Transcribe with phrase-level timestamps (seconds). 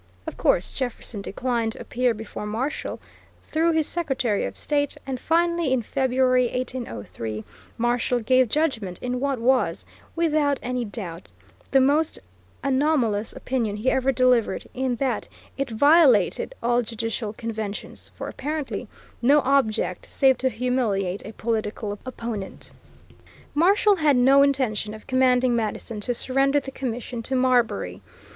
[0.25, 2.99] Of course Jefferson declined to appear before Marshall,
[3.43, 7.43] through his Secretary of State, and finally, in February, 1803,
[7.77, 9.85] Marshall gave judgment, in what was,
[10.15, 11.27] without any doubt,
[11.69, 12.17] the most
[12.63, 18.87] anomalous opinion he ever delivered, in that it violated all judicial conventions, for, apparently,
[19.21, 22.71] no object, save to humiliate a political opponent.
[23.53, 28.01] Marshall had no intention of commanding Madison to surrender the commission to Marbury.